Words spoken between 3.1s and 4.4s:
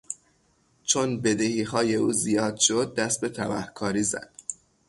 به تبهکاری زد.